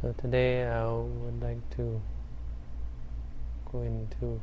[0.00, 2.00] So today I would like to
[3.72, 4.40] go into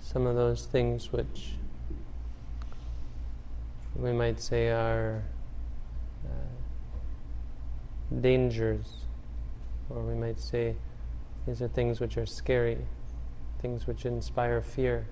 [0.00, 1.56] some of those things which
[3.94, 5.24] we might say are
[6.24, 9.04] uh, dangers,
[9.90, 10.74] or we might say
[11.46, 12.78] these are things which are scary,
[13.60, 15.06] things which inspire fear,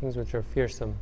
[0.00, 0.96] things which are fearsome.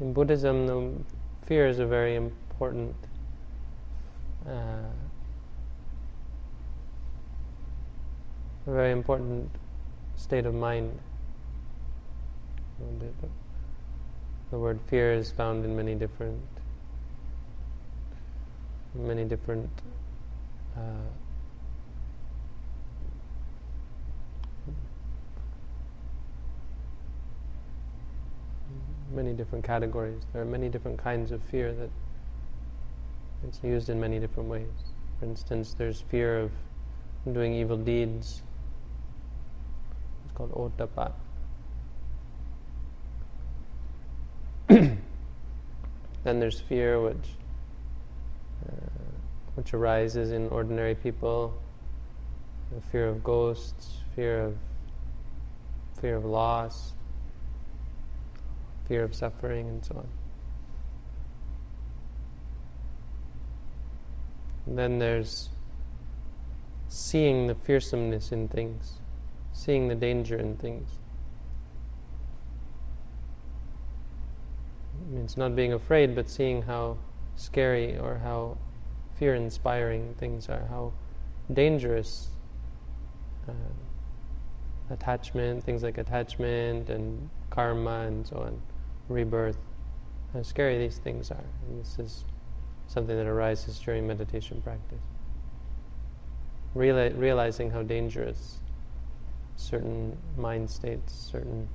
[0.00, 0.92] In Buddhism, the
[1.46, 2.94] fear is a very important
[4.48, 4.88] uh,
[8.66, 9.50] a very important
[10.16, 10.98] state of mind.
[14.50, 16.40] The word fear is found in many different,
[18.94, 19.70] many different
[20.76, 20.80] uh,
[29.14, 30.22] many different categories.
[30.32, 31.90] There are many different kinds of fear that
[33.46, 34.68] it's used in many different ways.
[35.18, 36.50] For instance, there's fear of
[37.32, 38.42] doing evil deeds.
[40.24, 41.12] It's called ottappa.
[44.68, 45.00] then
[46.24, 47.16] there's fear which
[48.68, 48.72] uh,
[49.56, 51.54] which arises in ordinary people,
[52.74, 54.56] the fear of ghosts, fear of
[56.00, 56.92] fear of loss,
[58.90, 60.08] fear of suffering, and so on.
[64.66, 65.50] And then there's
[66.88, 68.94] seeing the fearsomeness in things,
[69.52, 70.90] seeing the danger in things.
[75.02, 76.98] It means not being afraid, but seeing how
[77.36, 78.58] scary or how
[79.14, 80.94] fear inspiring things are, how
[81.52, 82.30] dangerous
[83.48, 83.52] uh,
[84.92, 88.60] attachment, things like attachment and karma and so on
[89.10, 89.58] rebirth,
[90.32, 91.44] how scary these things are.
[91.66, 92.24] And this is
[92.86, 95.02] something that arises during meditation practice.
[96.74, 98.60] Reali- realizing how dangerous
[99.56, 101.68] certain mind states, certain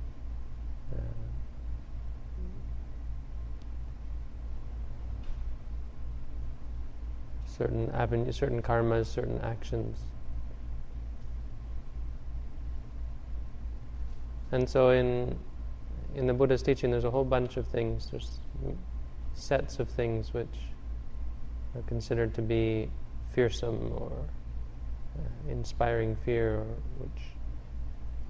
[0.92, 1.00] uh,
[7.46, 9.98] certain avenues, certain karmas, certain actions.
[14.52, 15.38] And so in
[16.16, 18.08] in the Buddha's teaching, there's a whole bunch of things.
[18.10, 18.40] There's
[19.34, 20.56] sets of things which
[21.74, 22.88] are considered to be
[23.34, 24.12] fearsome or
[25.18, 26.66] uh, inspiring fear, or
[26.98, 27.22] which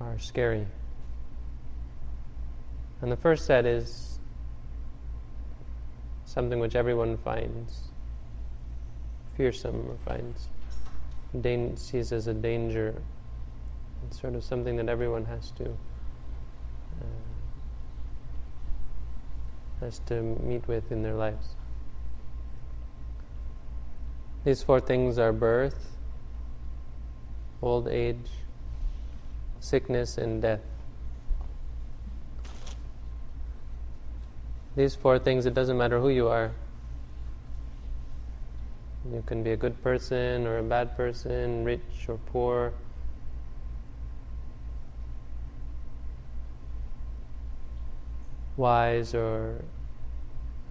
[0.01, 0.67] are scary.
[3.03, 4.19] And the first set is
[6.25, 7.93] something which everyone finds
[9.37, 10.49] fearsome or finds
[11.41, 13.01] dan- sees as a danger.
[14.09, 15.77] It's sort of something that everyone has to.
[19.81, 21.55] Has to meet with in their lives.
[24.45, 25.97] These four things are birth,
[27.61, 28.31] old age,
[29.61, 30.61] sickness, and death.
[34.77, 36.53] These four things, it doesn't matter who you are.
[39.13, 42.73] You can be a good person or a bad person, rich or poor.
[48.57, 49.63] Wise or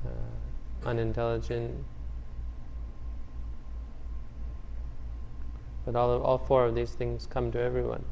[0.05, 1.83] uh, unintelligent.
[5.85, 8.03] But all, of, all four of these things come to everyone.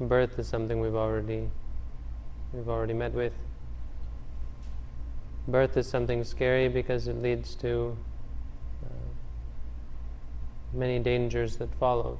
[0.00, 1.48] Birth is something we've already
[2.52, 3.32] we've already met with.
[5.48, 7.96] Birth is something scary because it leads to
[8.84, 8.88] uh,
[10.72, 12.18] many dangers that follow.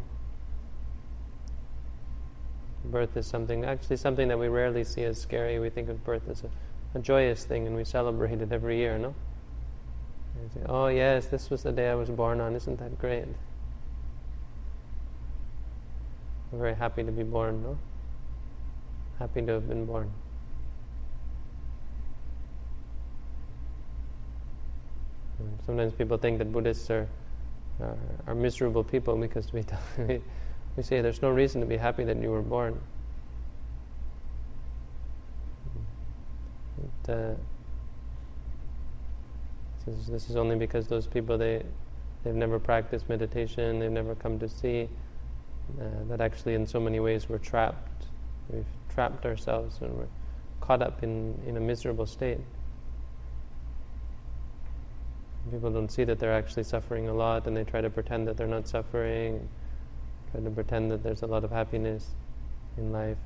[2.85, 5.59] Birth is something, actually, something that we rarely see as scary.
[5.59, 6.51] We think of birth as a,
[6.99, 9.15] a joyous thing and we celebrate it every year, no?
[10.53, 12.55] Say, oh, yes, this was the day I was born on.
[12.55, 13.25] Isn't that great?
[16.53, 17.79] I'm very happy to be born, no?
[19.19, 20.13] Happy to have been born.
[25.67, 27.09] Sometimes people think that Buddhists are,
[27.81, 27.97] are,
[28.27, 29.65] are miserable people because we,
[29.99, 30.21] we
[30.77, 32.81] we say there's no reason to be happy that you were born.
[37.09, 37.35] Uh,
[39.85, 41.63] this, is, this is only because those people they
[42.25, 44.89] they've never practiced meditation, they've never come to see
[45.79, 48.07] uh, that actually in so many ways we're trapped.
[48.49, 50.09] We've trapped ourselves and we're
[50.61, 52.41] caught up in, in a miserable state.
[55.51, 58.39] People don't see that they're actually suffering a lot and they try to pretend that
[58.39, 59.47] they're not suffering
[60.35, 62.09] try to pretend that there's a lot of happiness
[62.77, 63.19] in life.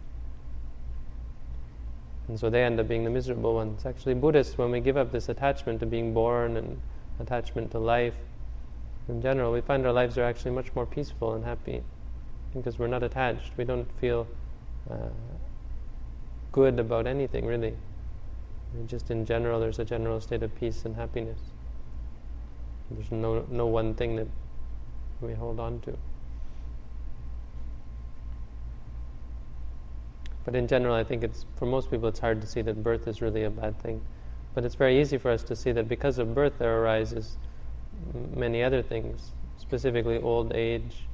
[2.29, 3.87] And so they end up being the miserable ones.
[3.87, 6.79] Actually, Buddhists, when we give up this attachment to being born and
[7.19, 8.17] attachment to life,
[9.09, 11.83] in general, we find our lives are actually much more peaceful and happy
[12.55, 13.53] because we're not attached.
[13.57, 14.27] We don't feel
[14.91, 15.09] uh,
[16.53, 17.75] good about anything, really.
[18.87, 21.41] just in general, there's a general state of peace and happiness.
[22.91, 24.29] There's no, no one thing that
[25.23, 25.97] we hold on to.
[30.49, 33.07] But in general, I think it's for most people it's hard to see that birth
[33.07, 34.01] is really a bad thing.
[34.55, 37.37] But it's very easy for us to see that because of birth there arises
[38.35, 41.05] many other things, specifically old age.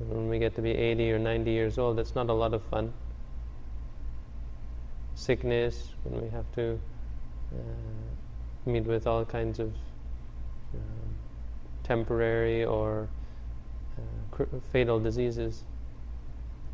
[0.00, 2.64] When we get to be 80 or 90 years old, it's not a lot of
[2.64, 2.92] fun.
[5.14, 6.80] Sickness, when we have to
[7.52, 7.58] uh,
[8.66, 9.72] meet with all kinds of
[10.74, 10.78] uh,
[11.84, 13.08] temporary or
[13.96, 14.00] uh,
[14.32, 15.62] cr- fatal diseases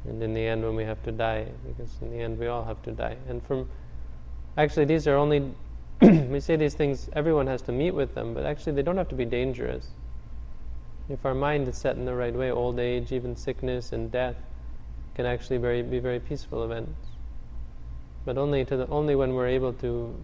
[0.06, 2.64] and in the end when we have to die because in the end we all
[2.64, 3.16] have to die.
[3.28, 3.68] And from
[4.56, 5.52] actually these are only
[6.00, 9.08] we say these things everyone has to meet with them but actually they don't have
[9.08, 9.88] to be dangerous.
[11.08, 14.36] If our mind is set in the right way old age even sickness and death
[15.14, 17.08] can actually very, be very peaceful events.
[18.24, 20.14] But only to the only when we're able to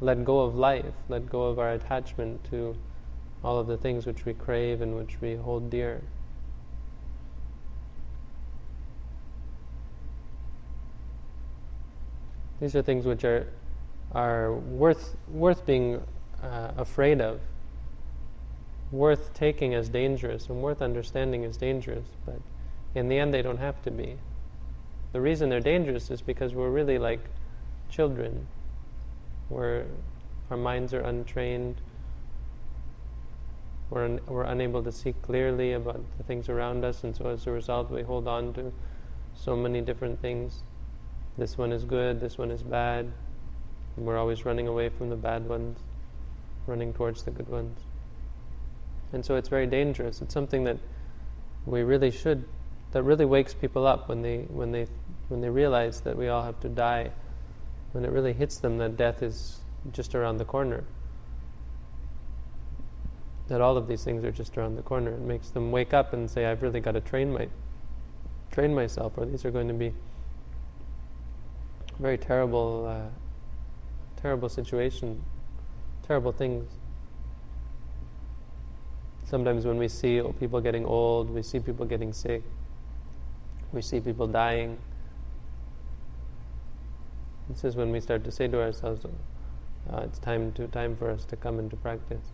[0.00, 2.76] let go of life let go of our attachment to
[3.44, 6.02] all of the things which we crave and which we hold dear
[12.60, 13.46] These are things which are
[14.12, 16.02] are worth worth being
[16.42, 17.40] uh, afraid of,
[18.90, 22.06] worth taking as dangerous, and worth understanding as dangerous.
[22.26, 22.40] But
[22.94, 24.16] in the end, they don't have to be.
[25.12, 27.20] The reason they're dangerous is because we're really like
[27.88, 28.46] children.
[29.48, 29.86] Where
[30.50, 31.76] our minds are untrained.
[33.88, 37.46] We're, un- we're unable to see clearly about the things around us, and so as
[37.48, 38.72] a result, we hold on to
[39.34, 40.62] so many different things
[41.40, 43.10] this one is good, this one is bad.
[43.96, 45.78] And we're always running away from the bad ones,
[46.66, 47.80] running towards the good ones.
[49.12, 50.20] And so it's very dangerous.
[50.20, 50.76] It's something that
[51.64, 52.44] we really should,
[52.92, 54.86] that really wakes people up when they, when they,
[55.28, 57.10] when they realize that we all have to die.
[57.92, 59.60] When it really hits them that death is
[59.92, 60.84] just around the corner.
[63.48, 65.12] That all of these things are just around the corner.
[65.12, 67.48] It makes them wake up and say, I've really got to train my,
[68.52, 69.94] train myself, or these are going to be
[72.00, 73.10] very terrible, uh,
[74.20, 75.22] terrible situation,
[76.02, 76.66] terrible things.
[79.24, 82.42] Sometimes when we see people getting old, we see people getting sick,
[83.72, 84.78] we see people dying.
[87.50, 91.10] This is when we start to say to ourselves, uh, "It's time to time for
[91.10, 92.32] us to come into practice,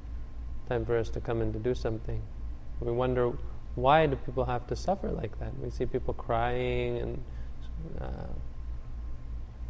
[0.68, 2.22] time for us to come in to do something."
[2.80, 3.32] We wonder
[3.74, 5.58] why do people have to suffer like that?
[5.58, 7.24] We see people crying and.
[8.00, 8.28] Uh,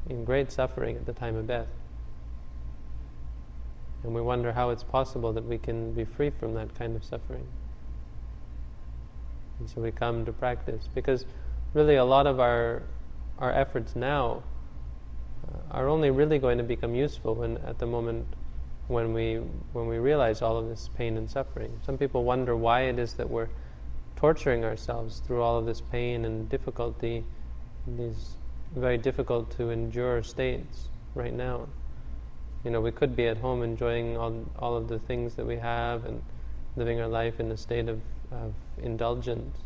[0.08, 1.69] in great suffering at the time of death.
[4.03, 7.05] And we wonder how it's possible that we can be free from that kind of
[7.05, 7.47] suffering.
[9.58, 11.25] And so we come to practice because
[11.75, 12.82] really a lot of our
[13.38, 14.43] our efforts now
[15.47, 18.26] uh, are only really going to become useful when at the moment
[18.88, 19.37] when we
[19.73, 21.81] when we realize all of this pain and suffering.
[21.85, 23.49] Some people wonder why it is that we're
[24.17, 27.25] torturing ourselves through all of this pain and difficulty,
[27.87, 28.37] these
[28.76, 31.68] very difficult to endure states right now.
[32.64, 35.56] You know, we could be at home enjoying all, all of the things that we
[35.56, 36.23] have and
[36.76, 38.52] living our life in a state of, of
[38.83, 39.59] indulgence.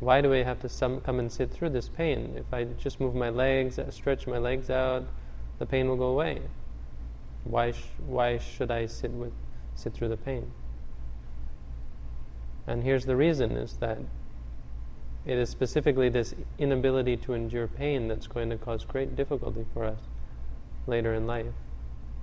[0.00, 2.34] Why do we have to some, come and sit through this pain?
[2.36, 5.06] If I just move my legs, uh, stretch my legs out,
[5.58, 6.42] the pain will go away.
[7.44, 9.32] Why, sh- why should I sit, with,
[9.76, 10.52] sit through the pain?
[12.66, 13.98] And here's the reason is that
[15.26, 19.84] it is specifically this inability to endure pain that's going to cause great difficulty for
[19.84, 20.00] us
[20.86, 21.54] later in life.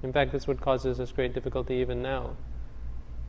[0.03, 2.35] In fact, it's what causes us great difficulty even now.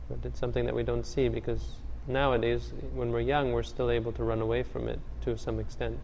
[0.09, 1.77] But it's something that we don't see because
[2.07, 5.97] nowadays, when we're young, we're still able to run away from it to some extent.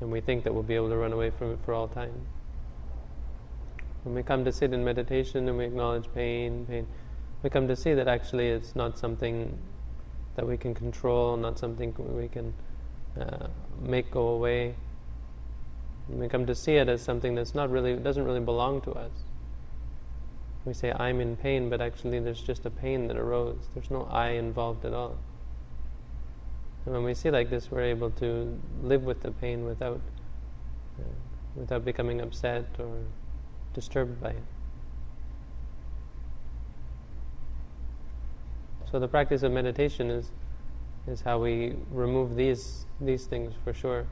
[0.00, 2.26] And we think that we'll be able to run away from it for all time.
[4.04, 6.86] When we come to sit in meditation and we acknowledge pain, pain,
[7.42, 9.58] we come to see that actually it's not something
[10.36, 12.54] that we can control, not something we can
[13.20, 13.48] uh,
[13.80, 14.74] make go away.
[16.08, 18.92] And we come to see it as something that's not really doesn't really belong to
[18.92, 19.10] us.
[20.64, 23.68] We say I'm in pain, but actually there's just a pain that arose.
[23.74, 25.16] There's no I involved at all.
[26.84, 30.00] And when we see like this, we're able to live with the pain without
[30.98, 31.02] uh,
[31.56, 32.98] without becoming upset or
[33.74, 34.44] disturbed by it.
[38.90, 40.30] So the practice of meditation is
[41.06, 44.06] is how we remove these these things for sure.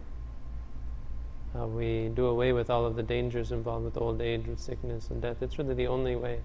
[1.55, 5.09] how we do away with all of the dangers involved with old age, with sickness
[5.11, 5.41] and death.
[5.41, 6.41] It's really the only way.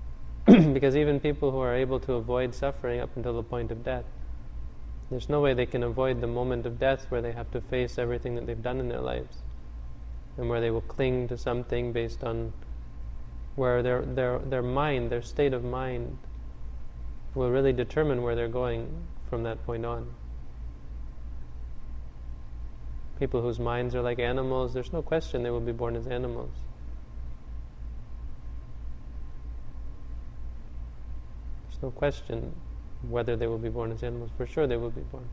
[0.46, 4.06] because even people who are able to avoid suffering up until the point of death,
[5.10, 7.98] there's no way they can avoid the moment of death where they have to face
[7.98, 9.38] everything that they've done in their lives
[10.38, 12.52] and where they will cling to something based on
[13.56, 16.16] where their, their, their mind, their state of mind,
[17.34, 18.88] will really determine where they're going
[19.28, 20.14] from that point on.
[23.18, 26.50] People whose minds are like animals, there's no question they will be born as animals.
[31.68, 32.54] There's no question
[33.08, 34.30] whether they will be born as animals.
[34.36, 35.28] For sure, they will be born.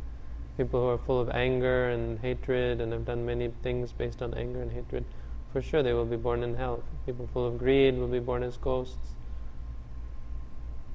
[0.58, 4.34] People who are full of anger and hatred and have done many things based on
[4.36, 5.06] anger and hatred,
[5.52, 6.84] for sure they will be born in hell.
[7.06, 9.14] People full of greed will be born as ghosts.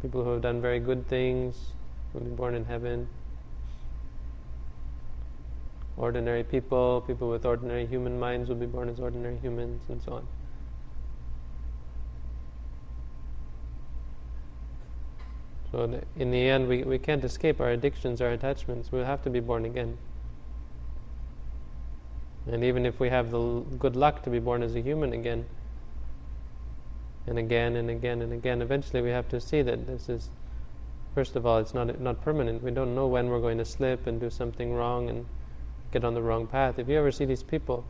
[0.02, 1.72] People who have done very good things
[2.12, 3.08] will be born in heaven.
[5.96, 10.14] Ordinary people, people with ordinary human minds will be born as ordinary humans, and so
[10.14, 10.26] on.
[15.70, 18.90] So in the end, we, we can't escape our addictions, our attachments.
[18.90, 19.98] We'll have to be born again.
[22.50, 25.44] And even if we have the good luck to be born as a human again,
[27.26, 30.30] and again and again and again, eventually we have to see that this is,
[31.14, 32.62] first of all, it's not not permanent.
[32.62, 35.26] We don't know when we're going to slip and do something wrong and
[35.92, 36.78] get on the wrong path.
[36.78, 37.84] If you ever see these people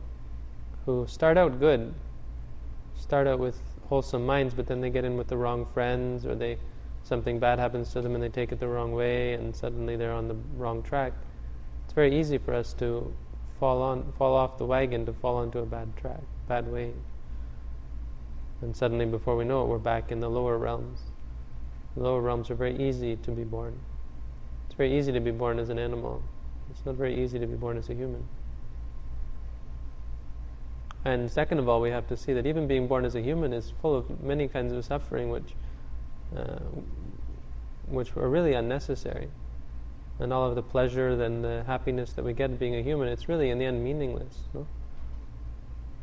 [0.85, 1.93] who start out good,
[2.95, 6.35] start out with wholesome minds, but then they get in with the wrong friends or
[6.35, 6.57] they
[7.03, 10.13] something bad happens to them and they take it the wrong way and suddenly they're
[10.13, 11.13] on the wrong track.
[11.83, 13.13] It's very easy for us to
[13.59, 16.93] fall on fall off the wagon to fall onto a bad track, bad way.
[18.61, 20.99] And suddenly before we know it we're back in the lower realms.
[21.95, 23.79] The lower realms are very easy to be born.
[24.65, 26.23] It's very easy to be born as an animal.
[26.69, 28.27] It's not very easy to be born as a human.
[31.03, 33.53] And second of all, we have to see that even being born as a human
[33.53, 35.55] is full of many kinds of suffering, which,
[36.37, 36.59] uh,
[37.87, 39.29] which are really unnecessary.
[40.19, 43.27] And all of the pleasure and the happiness that we get being a human, it's
[43.27, 44.37] really in the end meaningless.
[44.53, 44.67] No?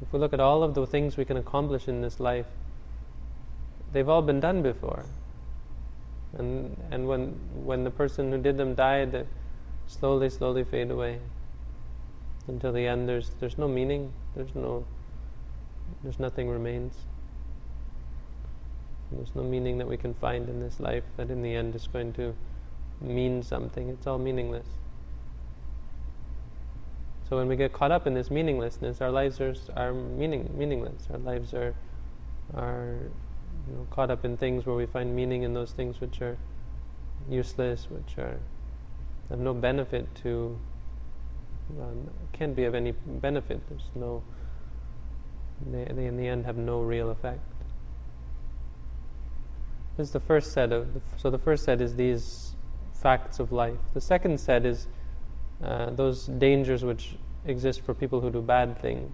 [0.00, 2.47] If we look at all of the things we can accomplish in this life,
[3.93, 5.05] they've all been done before.
[6.37, 7.28] And and when
[7.64, 9.25] when the person who did them died, they
[9.87, 11.19] slowly, slowly fade away.
[12.47, 14.12] Until the end, there's there's no meaning.
[14.35, 14.85] There's no.
[16.02, 16.95] There's nothing remains.
[19.11, 21.87] There's no meaning that we can find in this life that in the end is
[21.87, 22.35] going to
[23.00, 23.88] mean something.
[23.88, 24.67] It's all meaningless.
[27.28, 31.08] So when we get caught up in this meaninglessness, our lives are, are meaning, meaningless.
[31.12, 31.75] Our lives are,
[32.54, 32.97] are
[33.68, 36.38] you know, caught up in things where we find meaning in those things which are
[37.28, 38.38] useless, which are
[39.28, 40.58] have no benefit to,
[41.78, 43.61] um, can't be of any benefit.
[43.68, 44.23] There's no,
[45.70, 47.40] they, they in the end have no real effect.
[49.99, 52.54] This is the first set of, the, so the first set is these
[52.94, 53.76] facts of life.
[53.92, 54.87] The second set is
[55.62, 59.12] uh, those dangers which exist for people who do bad things.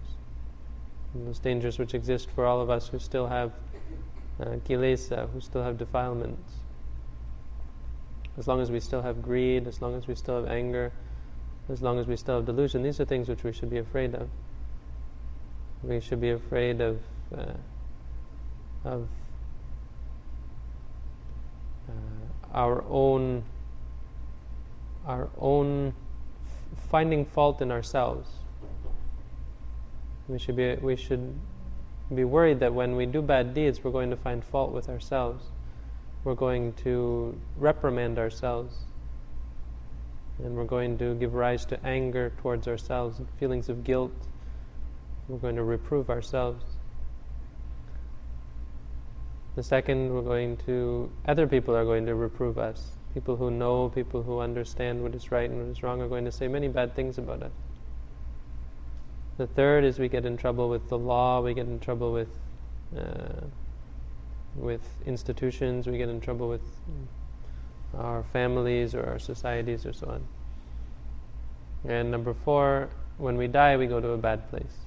[1.14, 3.52] Those dangers which exist for all of us who still have
[4.40, 6.54] uh, kilesa, who still have defilements
[8.36, 10.92] as long as we still have greed, as long as we still have anger,
[11.68, 14.14] as long as we still have delusion, these are things which we should be afraid
[14.14, 14.28] of.
[15.82, 17.00] We should be afraid of
[17.36, 17.52] uh,
[18.84, 19.08] of
[21.88, 23.44] uh, our own
[25.06, 25.94] our own
[26.94, 28.28] finding fault in ourselves.
[30.28, 31.26] We should be we should
[32.14, 35.44] be worried that when we do bad deeds, we're going to find fault with ourselves
[36.24, 38.74] we're going to reprimand ourselves
[40.42, 44.10] and we're going to give rise to anger towards ourselves, feelings of guilt.
[45.28, 46.64] We're going to reprove ourselves.
[49.54, 52.96] The second, we're going to, other people are going to reprove us.
[53.14, 56.24] People who know, people who understand what is right and what is wrong are going
[56.24, 57.52] to say many bad things about us.
[59.38, 62.28] The third is we get in trouble with the law, we get in trouble with
[62.96, 63.46] uh,
[64.56, 66.62] with institutions, we get in trouble with
[67.96, 70.26] our families or our societies or so on.
[71.90, 74.86] And number four, when we die, we go to a bad place.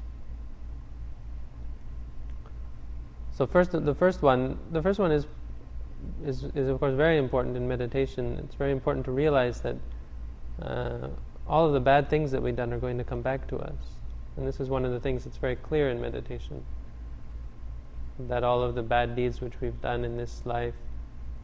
[3.32, 5.28] So first, the first one, the first one is,
[6.26, 8.40] is, is of course very important in meditation.
[8.44, 9.76] It's very important to realize that
[10.62, 11.08] uh,
[11.48, 13.76] all of the bad things that we've done are going to come back to us.
[14.36, 16.64] And this is one of the things that's very clear in meditation
[18.20, 20.74] that all of the bad deeds which we've done in this life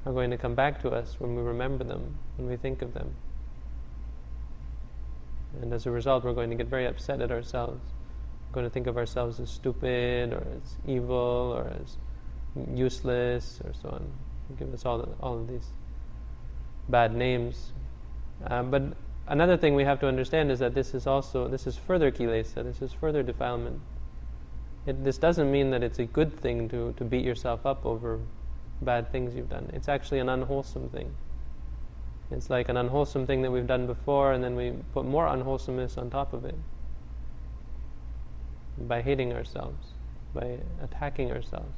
[0.06, 2.94] are going to come back to us when we remember them, when we think of
[2.94, 3.14] them.
[5.62, 7.82] And as a result, we're going to get very upset at ourselves.
[8.52, 11.98] going to think of ourselves as stupid or as evil or as
[12.76, 14.12] useless or so on.
[14.58, 15.68] Give us all all of these
[16.90, 17.72] bad names.
[18.46, 18.84] Um, but
[19.28, 22.64] another thing we have to understand is that this is also this is further kilesa.
[22.64, 23.80] This is further defilement.
[24.86, 28.20] It, this doesn't mean that it's a good thing to, to beat yourself up over
[28.82, 29.70] bad things you've done.
[29.74, 31.16] It's actually an unwholesome thing.
[32.32, 35.98] It's like an unwholesome thing that we've done before, and then we put more unwholesomeness
[35.98, 36.56] on top of it
[38.78, 39.88] by hating ourselves,
[40.34, 41.78] by attacking ourselves.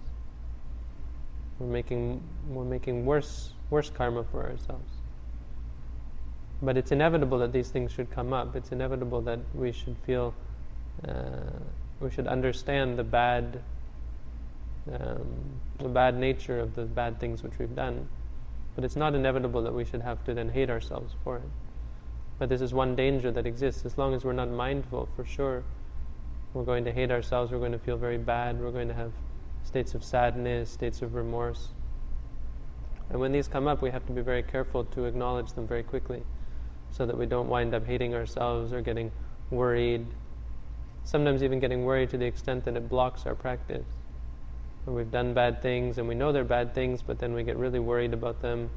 [1.59, 4.91] We're making we're making worse worse karma for ourselves.
[6.61, 8.55] But it's inevitable that these things should come up.
[8.55, 10.33] It's inevitable that we should feel,
[11.07, 11.59] uh,
[11.99, 13.61] we should understand the bad,
[14.91, 15.25] um,
[15.79, 18.07] the bad nature of the bad things which we've done.
[18.75, 21.49] But it's not inevitable that we should have to then hate ourselves for it.
[22.39, 23.85] But this is one danger that exists.
[23.85, 25.63] As long as we're not mindful, for sure,
[26.53, 27.51] we're going to hate ourselves.
[27.51, 28.59] We're going to feel very bad.
[28.59, 29.11] We're going to have
[29.65, 31.69] states of sadness, states of remorse.
[33.09, 35.83] And when these come up, we have to be very careful to acknowledge them very
[35.83, 36.23] quickly
[36.91, 39.11] so that we don't wind up hating ourselves or getting
[39.49, 40.05] worried.
[41.03, 43.85] Sometimes even getting worried to the extent that it blocks our practice.
[44.85, 47.57] Where we've done bad things and we know they're bad things, but then we get
[47.57, 48.69] really worried about them,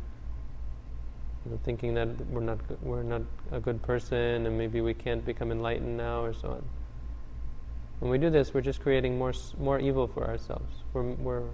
[1.45, 5.25] you know, thinking that we're not we're not a good person and maybe we can't
[5.25, 6.65] become enlightened now or so on.
[8.01, 10.85] When we do this, we're just creating more more evil for ourselves.
[10.93, 11.49] We're we're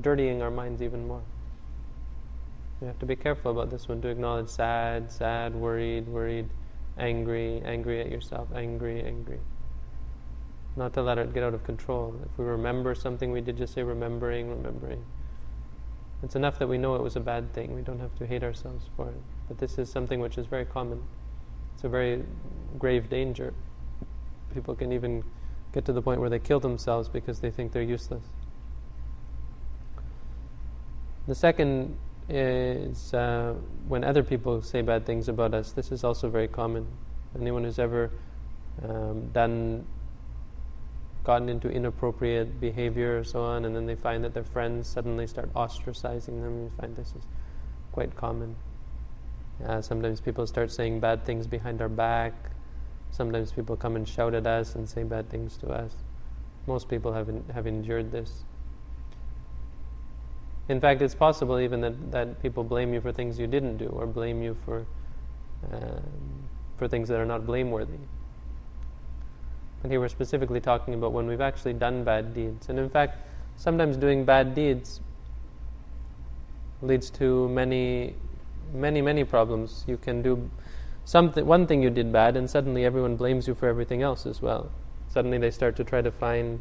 [0.00, 1.22] dirtying our minds even more.
[2.80, 6.48] We have to be careful about this one to acknowledge sad, sad, worried, worried,
[6.96, 9.40] angry, angry at yourself, angry, angry.
[10.76, 12.14] Not to let it get out of control.
[12.24, 15.04] If we remember something we did, just say remembering, remembering.
[16.22, 17.74] It's enough that we know it was a bad thing.
[17.74, 19.20] We don't have to hate ourselves for it.
[19.48, 21.02] But this is something which is very common.
[21.74, 22.24] It's a very
[22.78, 23.54] grave danger.
[24.54, 25.24] People can even
[25.72, 28.24] get to the point where they kill themselves because they think they're useless.
[31.26, 31.96] The second
[32.28, 33.54] is uh,
[33.86, 35.72] when other people say bad things about us.
[35.72, 36.86] This is also very common.
[37.38, 38.10] Anyone who's ever
[38.82, 39.86] um, done,
[41.24, 45.26] gotten into inappropriate behavior or so on, and then they find that their friends suddenly
[45.26, 47.26] start ostracizing them, you find this is
[47.92, 48.56] quite common.
[49.66, 52.32] Uh, sometimes people start saying bad things behind our back.
[53.10, 55.92] Sometimes people come and shout at us and say bad things to us.
[56.66, 58.44] Most people have, in, have endured this.
[60.68, 63.86] In fact, it's possible even that, that people blame you for things you didn't do
[63.86, 64.86] or blame you for,
[65.72, 66.02] um,
[66.76, 67.98] for things that are not blameworthy.
[69.80, 72.68] But here we're specifically talking about when we've actually done bad deeds.
[72.68, 73.18] And in fact,
[73.56, 75.00] sometimes doing bad deeds
[76.82, 78.14] leads to many,
[78.74, 79.84] many, many problems.
[79.86, 80.50] You can do
[81.08, 84.42] something, one thing you did bad, and suddenly everyone blames you for everything else as
[84.42, 84.70] well.
[85.08, 86.60] Suddenly they start to try to find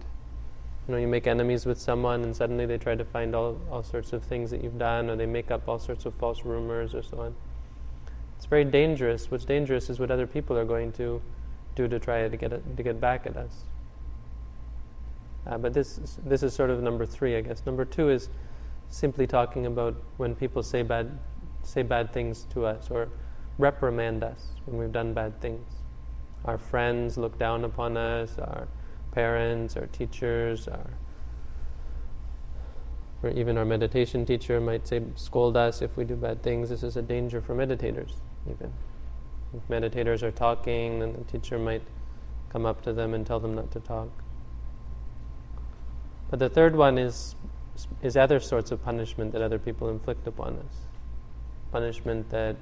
[0.88, 3.84] you know, you make enemies with someone and suddenly they try to find all, all
[3.84, 6.96] sorts of things that you've done or they make up all sorts of false rumors
[6.96, 7.36] or so on.
[8.38, 9.30] It's very dangerous.
[9.30, 11.22] What's dangerous is what other people are going to
[11.76, 13.64] do to try to get, to get back at us.
[15.46, 17.66] Uh, but this, this is sort of number three, I guess.
[17.66, 18.30] Number two is
[18.90, 21.20] simply talking about when people say bad,
[21.64, 23.10] say bad things to us or
[23.58, 25.68] reprimand us when we've done bad things.
[26.46, 28.68] Our friends look down upon us, our
[29.12, 30.92] parents, our teachers, our
[33.24, 36.70] or even our meditation teacher might say, scold us if we do bad things.
[36.70, 38.14] This is a danger for meditators,
[38.48, 38.72] even.
[39.56, 41.82] If meditators are talking, then the teacher might
[42.50, 44.10] come up to them and tell them not to talk.
[46.30, 47.36] But the third one is,
[48.04, 50.76] is other sorts of punishment that other people inflict upon us.
[51.72, 52.56] Punishment that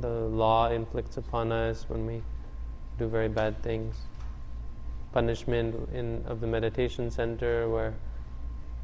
[0.00, 2.22] the law inflicts upon us when we
[2.98, 3.96] do very bad things
[5.12, 7.94] punishment in of the meditation center where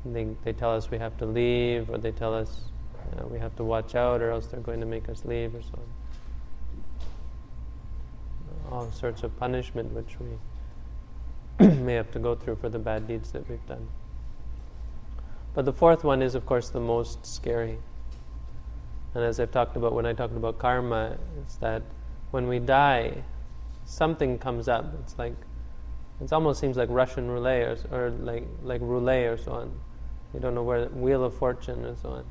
[0.05, 2.63] they, they tell us we have to leave or they tell us
[3.17, 5.63] uh, we have to watch out or else they're going to make us leave or
[5.63, 5.79] so
[8.69, 8.73] on.
[8.73, 10.17] All sorts of punishment which
[11.59, 13.87] we may have to go through for the bad deeds that we've done.
[15.55, 17.79] But the fourth one is, of course, the most scary.
[19.17, 21.81] And as I've talked about when I talked about karma, it's that
[22.33, 23.25] when we die,
[23.87, 24.93] something comes up.
[25.01, 25.33] It's like
[26.21, 29.73] it almost seems like Russian roulette or, or, like like roulette or so on.
[30.35, 32.27] You don't know where wheel of fortune and so on.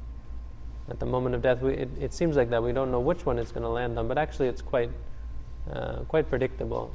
[0.87, 2.61] At the moment of death, we, it, it seems like that.
[2.61, 4.91] We don't know which one it's going to land on, but actually, it's quite
[5.73, 6.93] uh, quite predictable.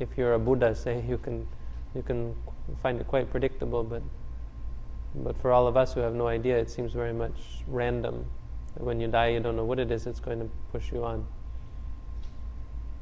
[0.00, 1.46] If you're a Buddha, say you can
[1.94, 2.34] you can
[2.82, 4.02] find it quite predictable, but
[5.14, 8.24] but for all of us who have no idea, it seems very much random.
[8.78, 11.26] When you die, you don't know what it is that's going to push you on.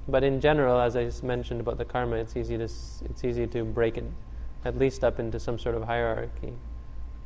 [0.07, 3.47] But in general, as I just mentioned about the karma, it's easy to it's easy
[3.49, 4.05] to break it
[4.65, 6.53] at least up into some sort of hierarchy,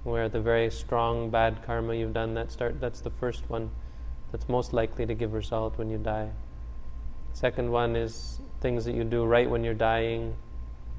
[0.04, 3.70] where the very strong bad karma you've done that start that's the first one
[4.30, 6.30] that's most likely to give result when you die.
[7.32, 10.36] Second one is things that you do right when you're dying,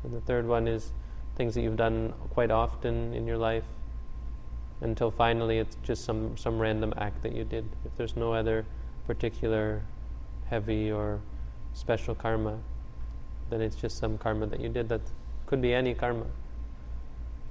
[0.04, 0.92] and the third one is
[1.36, 3.66] things that you've done quite often in your life.
[4.82, 7.66] Until finally, it's just some some random act that you did.
[7.86, 8.66] If there's no other
[9.08, 9.82] particular
[10.50, 11.20] heavy or
[11.74, 12.60] special karma,
[13.50, 15.02] then it's just some karma that you did that
[15.46, 16.26] could be any karma.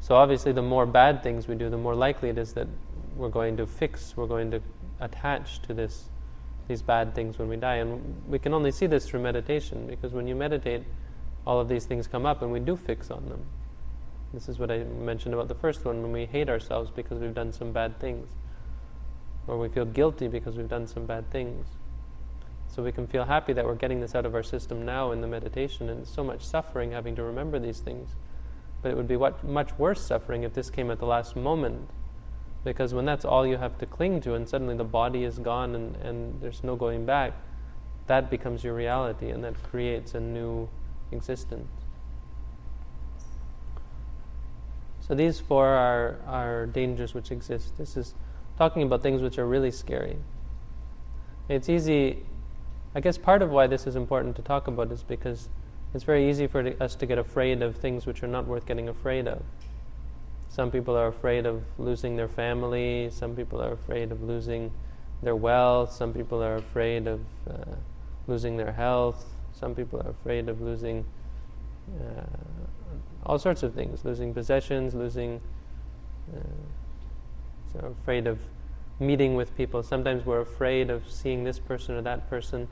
[0.01, 2.69] So obviously, the more bad things we do, the more likely it is that
[3.17, 4.63] we're going to fix, we're going to
[5.01, 6.09] attach to this,
[6.69, 7.77] these bad things when we die.
[7.77, 10.85] And we can only see this through meditation, because when you meditate,
[11.47, 13.45] all of these things come up, and we do fix on them.
[14.33, 17.35] This is what I mentioned about the first one when we hate ourselves because we've
[17.35, 18.29] done some bad things,
[19.47, 21.67] or we feel guilty because we've done some bad things.
[22.69, 25.23] So we can feel happy that we're getting this out of our system now in
[25.23, 28.11] the meditation, and so much suffering having to remember these things.
[28.83, 31.89] But it would be what, much worse suffering if this came at the last moment,
[32.65, 35.75] because when that's all you have to cling to, and suddenly the body is gone
[35.75, 37.33] and, and there's no going back,
[38.07, 40.69] that becomes your reality, and that creates a new
[41.11, 41.78] existence.
[45.09, 47.77] So these four are, are dangers which exist.
[47.79, 48.15] This is
[48.59, 50.19] talking about things which are really scary.
[51.49, 52.27] It's easy
[52.95, 55.51] I guess part of why this is important to talk about is because
[55.95, 58.89] it's very easy for us to get afraid of things which are not worth getting
[58.89, 59.43] afraid of.
[60.49, 64.73] Some people are afraid of losing their family, some people are afraid of losing
[65.23, 67.77] their wealth, some people are afraid of uh,
[68.27, 71.05] losing their health, some people are afraid of losing
[72.01, 72.23] uh,
[73.25, 75.41] all sorts of things, losing possessions, losing,
[76.35, 76.41] uh,
[77.73, 78.39] so afraid of
[79.01, 79.83] meeting with people.
[79.83, 82.69] Sometimes we're afraid of seeing this person or that person.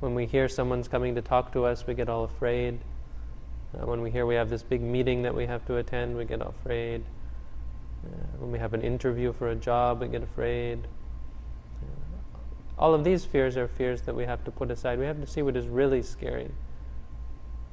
[0.00, 2.78] When we hear someone's coming to talk to us, we get all afraid.
[3.74, 6.24] Uh, when we hear we have this big meeting that we have to attend, we
[6.24, 7.02] get afraid.
[8.04, 10.86] Uh, when we have an interview for a job, we get afraid.
[11.82, 12.38] Uh,
[12.78, 14.98] all of these fears are fears that we have to put aside.
[14.98, 16.50] We have to see what is really scary.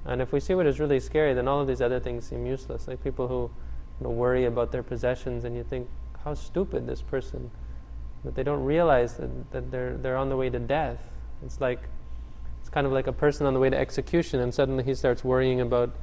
[0.05, 2.45] And if we see what is really scary, then all of these other things seem
[2.45, 2.87] useless.
[2.87, 3.49] Like people who
[3.99, 5.87] you know, worry about their possessions, and you think,
[6.23, 7.51] how stupid this person
[8.25, 10.97] but they don't realize that, that they're, they're on the way to death.
[11.45, 11.79] It's like,
[12.59, 15.23] it's kind of like a person on the way to execution, and suddenly he starts
[15.23, 15.95] worrying about,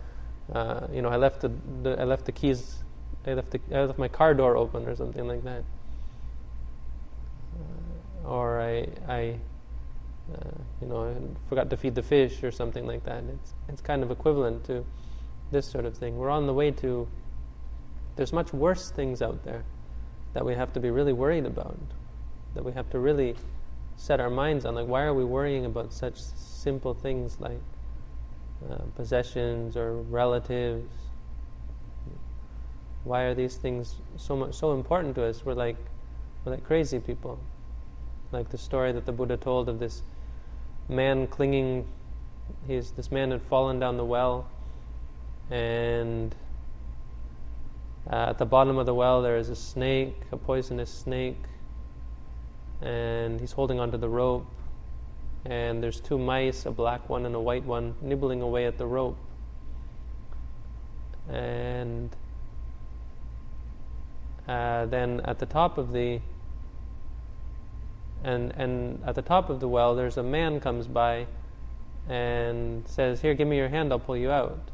[0.53, 1.51] uh, you know, I left the,
[1.83, 2.85] the, I left the keys,
[3.27, 5.65] I left, the, I left my car door open or something like that.
[8.25, 9.39] Or I, I
[10.35, 11.15] uh, you know,
[11.49, 13.25] forgot to feed the fish or something like that.
[13.25, 14.85] It's, it's kind of equivalent to
[15.51, 16.17] this sort of thing.
[16.17, 17.09] We're on the way to,
[18.17, 19.65] there's much worse things out there
[20.33, 21.79] that we have to be really worried about
[22.55, 23.35] that we have to really
[23.97, 24.75] set our minds on.
[24.75, 27.61] Like, why are we worrying about such simple things like
[28.71, 30.93] uh, possessions or relatives?
[33.05, 35.45] Why are these things so much so important to us?
[35.45, 35.77] We're like
[36.45, 37.39] we're like crazy people.
[38.31, 40.03] Like the story that the Buddha told of this
[40.89, 41.87] man clinging.
[42.67, 44.47] This man had fallen down the well,
[45.51, 46.35] and
[48.11, 51.43] uh, at the bottom of the well there is a snake, a poisonous snake,
[52.81, 54.47] and he's holding onto the rope.
[55.45, 58.87] And there's two mice, a black one and a white one, nibbling away at the
[58.87, 59.17] rope.
[61.29, 62.15] And
[64.47, 66.21] uh, then at the top of the
[68.25, 71.27] and and at the top of the well, there's a man comes by
[72.09, 73.93] and says, "Here, give me your hand.
[73.93, 74.71] I'll pull you out."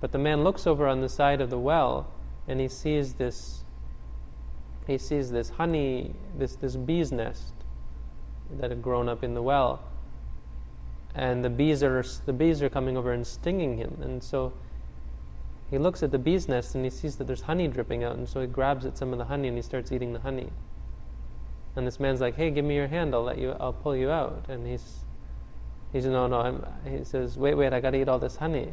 [0.00, 2.06] But the man looks over on the side of the well,
[2.48, 3.64] and he sees this
[4.86, 7.52] he sees this honey, this, this bee's nest
[8.58, 9.80] that had grown up in the well.
[11.14, 13.98] And the bees are the bees are coming over and stinging him.
[14.00, 14.52] And so
[15.70, 18.28] he looks at the bee's nest and he sees that there's honey dripping out, and
[18.28, 20.50] so he grabs at some of the honey and he starts eating the honey.
[21.76, 23.14] And this man's like, "Hey, give me your hand.
[23.14, 23.54] I'll let you.
[23.60, 25.04] I'll pull you out." And he's,
[25.92, 26.40] he's no, no.
[26.40, 27.72] I'm, he says, "Wait, wait.
[27.72, 28.68] I got to eat all this honey."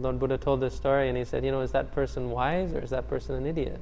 [0.00, 2.80] Lord Buddha told this story and he said, you know, is that person wise or
[2.80, 3.80] is that person an idiot?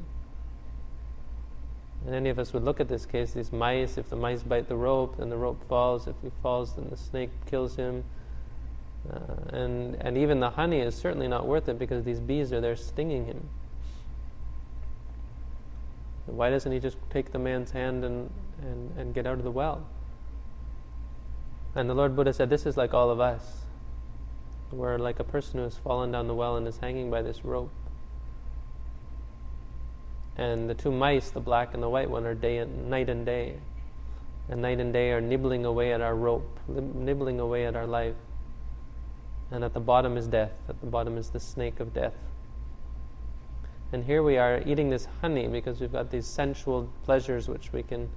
[2.06, 4.68] And any of us would look at this case, these mice, if the mice bite
[4.68, 6.06] the rope, then the rope falls.
[6.06, 8.04] If he falls, then the snake kills him.
[9.10, 12.60] Uh, and, and even the honey is certainly not worth it because these bees are
[12.60, 13.48] there stinging him.
[16.30, 18.30] Why doesn't he just take the man's hand and,
[18.62, 19.86] and, and get out of the well?
[21.74, 23.62] And the Lord Buddha said, This is like all of us
[24.72, 27.44] We're like a person who has fallen down the well and is hanging by this
[27.44, 27.70] rope.
[30.36, 33.26] And the two mice, the black and the white one, are day and night and
[33.26, 33.56] day.
[34.48, 38.14] and night and day are nibbling away at our rope, nibbling away at our life.
[39.50, 40.52] And at the bottom is death.
[40.68, 42.14] At the bottom is the snake of death.
[43.92, 47.82] And here we are eating this honey because we've got these sensual pleasures which we
[47.82, 48.08] can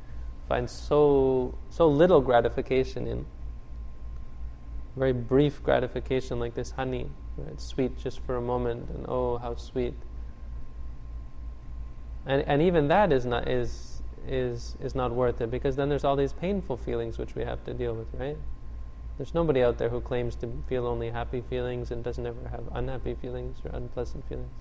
[0.47, 3.25] find so so little gratification in.
[4.95, 7.09] Very brief gratification like this honey.
[7.51, 9.95] It's sweet just for a moment and oh how sweet.
[12.27, 16.03] And and even that is not is is is not worth it because then there's
[16.03, 18.38] all these painful feelings which we have to deal with, right?
[19.17, 22.63] There's nobody out there who claims to feel only happy feelings and doesn't ever have
[22.73, 24.51] unhappy feelings or unpleasant feelings.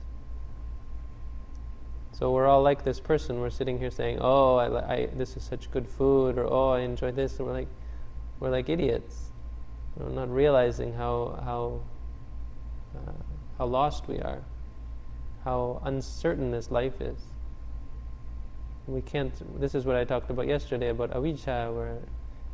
[2.13, 3.41] So we're all like this person.
[3.41, 6.81] We're sitting here saying, "Oh, I, I, this is such good food," or "Oh, I
[6.81, 7.69] enjoy this," and we're like,
[8.39, 9.31] we're like idiots.
[9.97, 11.81] We're not realizing how how
[12.97, 13.13] uh,
[13.57, 14.43] how lost we are,
[15.45, 17.19] how uncertain this life is.
[18.87, 19.33] We can't.
[19.61, 21.99] This is what I talked about yesterday about avijja, where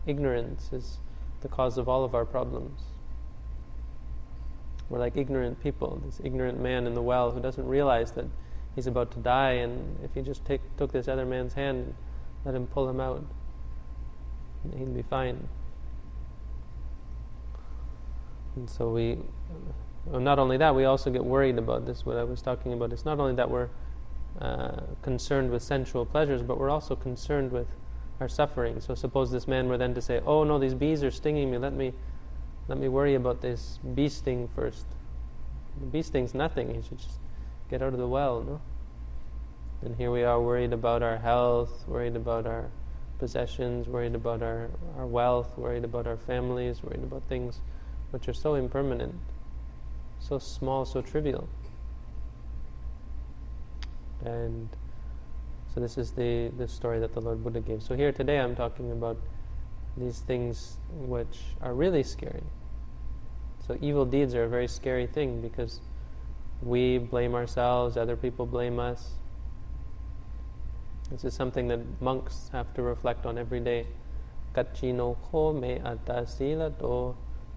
[0.06, 0.98] ignorance is
[1.40, 2.80] the cause of all of our problems.
[4.88, 6.00] We're like ignorant people.
[6.06, 8.26] This ignorant man in the well who doesn't realize that
[8.78, 11.94] he's about to die, and if he just take, took this other man's hand, and
[12.44, 13.24] let him pull him out,
[14.76, 15.48] he'd be fine.
[18.54, 19.18] And so we,
[20.06, 22.06] well, not only that, we also get worried about this.
[22.06, 22.92] What I was talking about.
[22.92, 23.68] It's not only that we're
[24.40, 27.66] uh, concerned with sensual pleasures, but we're also concerned with
[28.20, 28.80] our suffering.
[28.80, 31.58] So suppose this man were then to say, "Oh no, these bees are stinging me.
[31.58, 31.94] Let me,
[32.68, 34.86] let me worry about this bee sting first.
[35.80, 36.72] The bee sting's nothing.
[36.72, 37.18] He should just
[37.70, 38.60] get out of the well, no?
[39.82, 42.70] And here we are worried about our health, worried about our
[43.18, 47.60] possessions, worried about our, our wealth, worried about our families, worried about things
[48.10, 49.14] which are so impermanent,
[50.18, 51.48] so small, so trivial.
[54.24, 54.68] And
[55.72, 57.82] so this is the, the story that the Lord Buddha gave.
[57.82, 59.16] So here today I'm talking about
[59.96, 62.42] these things which are really scary.
[63.66, 65.80] So evil deeds are a very scary thing because
[66.62, 69.12] we blame ourselves, other people blame us.
[71.10, 73.86] This is something that monks have to reflect on every day.
[74.54, 75.80] Kachino ko me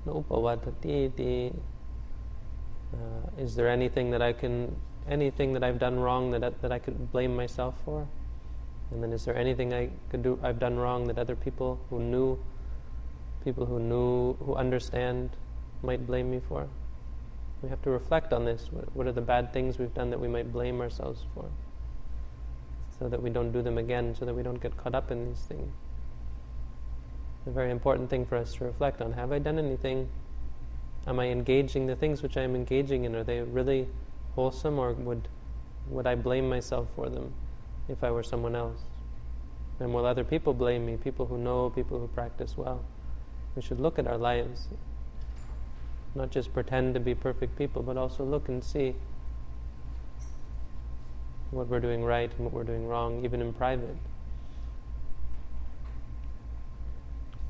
[0.05, 0.25] no.
[2.93, 4.75] Uh, is there anything that I can
[5.07, 8.07] anything that I've done wrong that that I could blame myself for?
[8.91, 11.99] And then is there anything I could do I've done wrong that other people who
[11.99, 12.37] knew
[13.43, 15.29] people who knew who understand
[15.81, 16.67] might blame me for?
[17.62, 18.69] We have to reflect on this.
[18.71, 21.45] What, what are the bad things we've done that we might blame ourselves for?
[23.00, 25.28] So that we don't do them again, so that we don't get caught up in
[25.28, 25.71] these things.
[27.47, 29.13] A very important thing for us to reflect on.
[29.13, 30.10] Have I done anything?
[31.08, 33.15] Am I engaging the things which I am engaging in?
[33.15, 33.88] Are they really
[34.36, 35.28] wholesome, or would
[35.89, 37.34] would I blame myself for them
[37.89, 38.82] if I were someone else?
[39.80, 40.97] And will other people blame me?
[40.97, 42.86] People who know, people who practice well.
[43.56, 44.67] We should look at our lives,
[46.15, 48.95] not just pretend to be perfect people, but also look and see
[51.52, 53.95] what we're doing right and what we're doing wrong, even in private.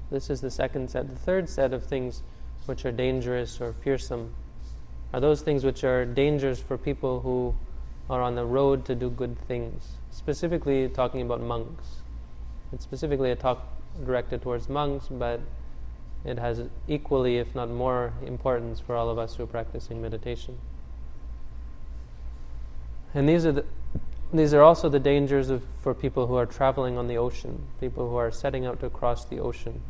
[0.09, 1.09] This is the second set.
[1.09, 2.23] The third set of things
[2.65, 4.33] which are dangerous or fearsome
[5.13, 7.55] are those things which are dangers for people who
[8.09, 9.93] are on the road to do good things.
[10.11, 12.01] Specifically, talking about monks.
[12.73, 13.65] It's specifically a talk
[14.05, 15.39] directed towards monks, but
[16.23, 20.57] it has equally, if not more, importance for all of us who are practicing meditation.
[23.13, 23.65] And these are the,
[24.31, 28.09] these are also the dangers of, for people who are traveling on the ocean, people
[28.09, 29.81] who are setting out to cross the ocean.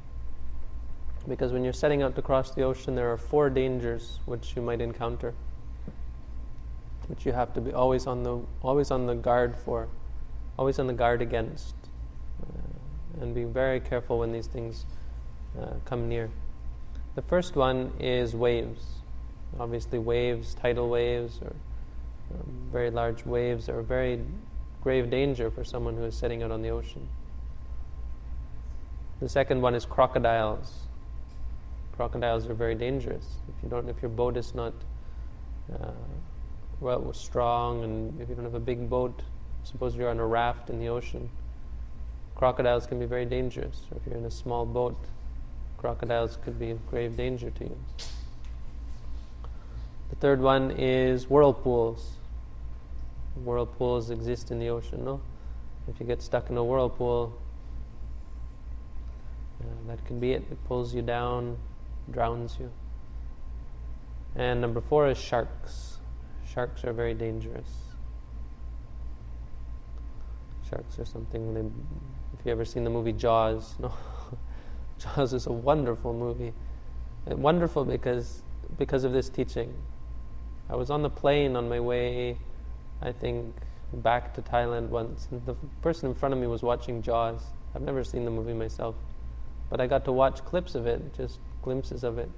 [1.27, 4.61] Because when you're setting out to cross the ocean, there are four dangers which you
[4.61, 5.35] might encounter,
[7.07, 9.87] which you have to be always on the always on the guard for,
[10.57, 11.75] always on the guard against,
[12.41, 14.85] uh, and be very careful when these things
[15.59, 16.29] uh, come near.
[17.15, 18.83] The first one is waves.
[19.59, 21.53] Obviously, waves, tidal waves, or
[22.33, 24.21] um, very large waves, are a very
[24.81, 27.07] grave danger for someone who is setting out on the ocean.
[29.19, 30.87] The second one is crocodiles
[32.01, 33.25] crocodiles are very dangerous.
[33.47, 34.73] If you don't, if your boat is not
[35.71, 35.91] uh,
[36.79, 39.21] well strong, and if you don't have a big boat,
[39.63, 41.29] suppose you're on a raft in the ocean,
[42.33, 43.83] crocodiles can be very dangerous.
[43.91, 44.97] Or if you're in a small boat,
[45.81, 47.77] crocodiles could be of grave danger to you.
[50.11, 52.17] The third one is whirlpools.
[53.43, 55.19] Whirlpools exist in the ocean, no?
[55.87, 57.33] If you get stuck in a whirlpool,
[59.59, 60.43] uh, that could be it.
[60.51, 61.57] It pulls you down,
[62.11, 62.71] drowns you.
[64.35, 65.97] And number four is sharks.
[66.53, 67.69] Sharks are very dangerous.
[70.69, 73.91] Sharks are something they, if you ever seen the movie Jaws, no,
[75.03, 76.53] Jaws is a wonderful movie.
[77.25, 78.41] And wonderful because
[78.77, 79.73] because of this teaching.
[80.69, 82.37] I was on the plane on my way,
[83.01, 83.53] I think,
[83.93, 87.41] back to Thailand once, and the person in front of me was watching Jaws.
[87.75, 88.95] I've never seen the movie myself,
[89.69, 92.29] but I got to watch clips of it, just glimpses of it,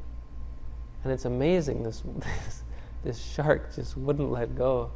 [1.04, 1.84] and it's amazing.
[1.84, 2.64] This this,
[3.04, 4.92] this shark just wouldn't let go.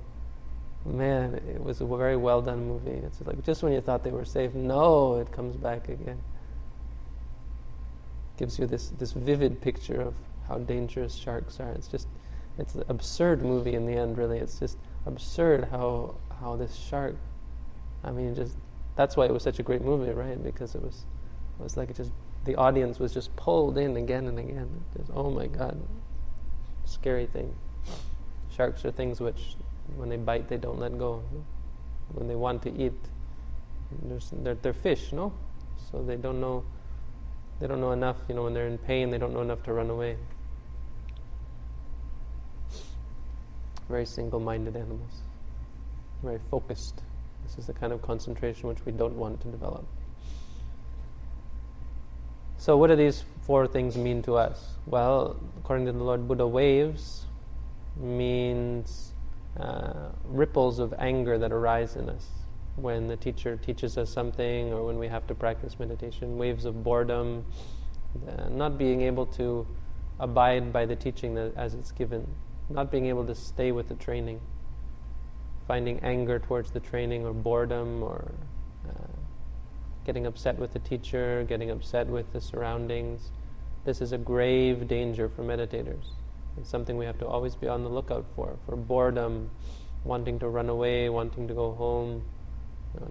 [0.86, 3.02] Man, it was a very well done movie.
[3.06, 6.20] It's like just when you thought they were safe, no, it comes back again.
[8.38, 10.14] Gives you this this vivid picture of
[10.48, 11.72] how dangerous sharks are.
[11.72, 12.08] It's just
[12.58, 14.18] it's an absurd movie in the end.
[14.18, 17.16] Really, it's just absurd how how this shark.
[18.04, 18.56] I mean, just
[18.96, 20.42] that's why it was such a great movie, right?
[20.44, 21.06] Because it was
[21.60, 22.12] it was like it just
[22.48, 24.70] the audience was just pulled in again and again.
[24.96, 25.80] Just, oh my God,
[26.86, 27.54] scary thing.
[28.56, 29.56] Sharks are things which,
[29.98, 31.22] when they bite, they don't let go.
[32.14, 32.94] When they want to eat,
[34.02, 35.34] they're, they're fish, no?
[35.92, 36.64] So they don't know.
[37.60, 38.18] They don't know enough.
[38.28, 40.18] You know, when they're in pain, they don't know enough to run away.
[43.90, 45.22] Very single-minded animals.
[46.24, 47.02] Very focused.
[47.46, 49.86] This is the kind of concentration which we don't want to develop.
[52.58, 54.74] So, what do these four things mean to us?
[54.86, 57.26] Well, according to the Lord Buddha, waves
[57.96, 59.14] means
[59.60, 62.28] uh, ripples of anger that arise in us
[62.78, 66.84] when the teacher teaches us something or when we have to practice meditation, waves of
[66.84, 67.44] boredom,
[68.28, 69.66] uh, not being able to
[70.20, 72.28] abide by the teaching that, as it's given,
[72.70, 74.40] not being able to stay with the training,
[75.68, 78.32] finding anger towards the training or boredom or
[78.88, 79.08] uh,
[80.06, 83.32] getting upset with the teacher, getting upset with the surroundings.
[83.86, 86.12] This is a grave danger for meditators.
[86.58, 89.50] It's something we have to always be on the lookout for, for boredom,
[90.04, 92.24] wanting to run away, wanting to go home,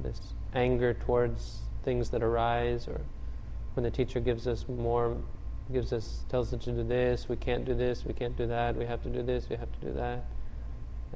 [0.03, 0.21] this
[0.55, 3.01] anger towards things that arise, or
[3.75, 5.17] when the teacher gives us more,
[5.73, 8.77] gives us, tells us to do this, we can't do this, we can't do that,
[8.77, 10.25] we have to do this, we have to do that,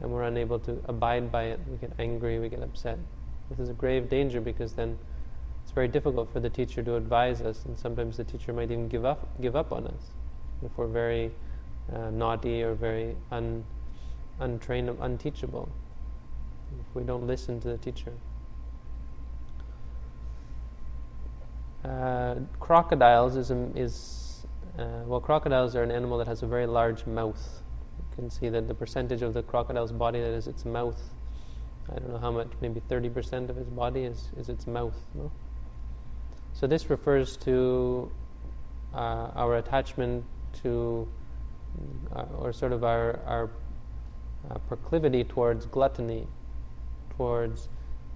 [0.01, 2.99] and we're unable to abide by it, we get angry, we get upset.
[3.49, 4.99] This is a grave danger because then
[5.63, 8.89] it's very difficult for the teacher to advise us, and sometimes the teacher might even
[8.89, 10.11] give up give up on us
[10.65, 11.31] if we're very
[11.95, 13.65] uh, naughty or very un,
[14.39, 15.69] untrained, unteachable.
[16.81, 18.13] If we don't listen to the teacher.
[21.85, 24.47] Uh, crocodiles is, is
[24.79, 27.63] uh, well, crocodiles are an animal that has a very large mouth.
[27.99, 31.01] You can see that the percentage of the crocodile's body that is its mouth.
[31.91, 34.95] I don't know how much, maybe 30% of its body is, is its mouth.
[35.15, 35.31] No?
[36.53, 38.11] So this refers to
[38.95, 40.25] uh, our attachment
[40.63, 41.09] to,
[42.15, 43.51] uh, or sort of our, our
[44.51, 46.27] uh, proclivity towards gluttony,
[47.17, 47.69] towards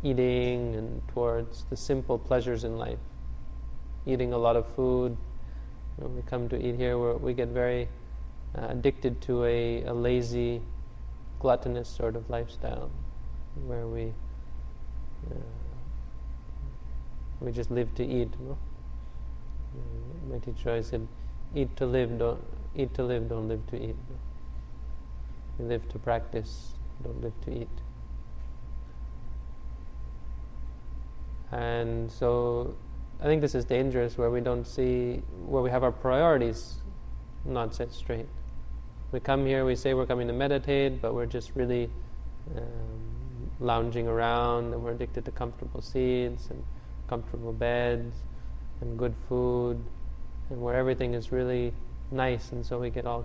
[0.02, 2.98] eating and towards the simple pleasures in life.
[4.06, 5.16] Eating a lot of food.
[5.96, 7.88] When we come to eat here, we get very
[8.56, 10.60] uh, addicted to a, a lazy,
[11.40, 12.90] gluttonous sort of lifestyle,
[13.66, 14.12] where we
[15.30, 15.34] uh,
[17.40, 18.30] we just live to eat.
[18.40, 18.56] No?
[20.30, 21.06] My teacher always said,
[21.54, 22.42] "Eat to live, don't
[22.74, 23.96] eat to live, don't live to eat."
[25.58, 27.68] We live to practice, don't live to eat.
[31.52, 32.74] And so,
[33.20, 36.76] I think this is dangerous, where we don't see, where we have our priorities
[37.44, 38.26] not set straight.
[39.12, 41.88] We come here, we say we're coming to meditate, but we're just really
[42.56, 46.62] um, lounging around, and we're addicted to comfortable seats and
[47.08, 48.14] comfortable beds
[48.80, 49.82] and good food
[50.50, 51.72] and where everything is really
[52.10, 52.52] nice.
[52.52, 53.24] And so we get all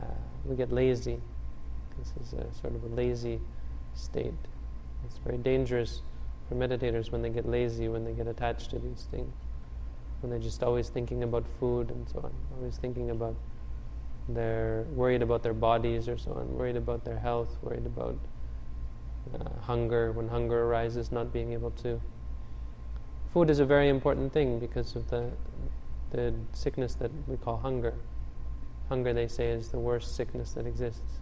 [0.00, 0.06] uh,
[0.44, 1.20] we get lazy.
[1.98, 3.40] This is a sort of a lazy
[3.94, 4.34] state.
[5.04, 6.02] It's very dangerous
[6.50, 9.32] for meditators when they get lazy when they get attached to these things
[10.20, 13.34] when they're just always thinking about food and so on always thinking about
[14.28, 18.18] they're worried about their bodies or so on worried about their health worried about
[19.34, 21.98] uh, hunger when hunger arises not being able to
[23.32, 25.30] Food is a very important thing because of the,
[26.10, 27.94] the sickness that we call hunger.
[28.88, 31.20] Hunger, they say, is the worst sickness that exists.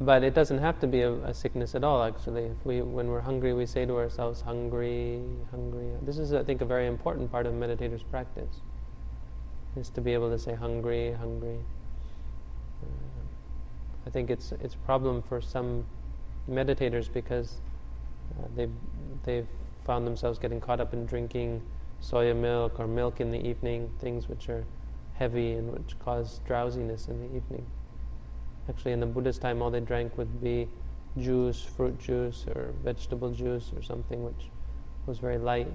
[0.00, 2.44] But it doesn't have to be a, a, sickness at all, actually.
[2.44, 5.20] If we, when we're hungry, we say to ourselves, hungry,
[5.50, 5.90] hungry.
[6.02, 8.60] This is, I think, a very important part of meditator's practice,
[9.76, 11.58] is to be able to say hungry, hungry.
[12.80, 12.86] Uh,
[14.06, 15.84] I think it's, it's a problem for some
[16.48, 17.60] meditators because
[18.38, 18.72] uh, they've,
[19.24, 19.48] they've
[19.84, 21.60] found themselves getting caught up in drinking
[22.00, 24.64] soya milk or milk in the evening, things which are
[25.14, 27.66] heavy and which cause drowsiness in the evening.
[28.68, 30.68] Actually, in the Buddhist time, all they drank would be
[31.18, 34.50] juice, fruit juice, or vegetable juice, or something which
[35.06, 35.66] was very light.